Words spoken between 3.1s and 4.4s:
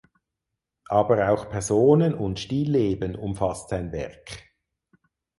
umfasst sein Werk.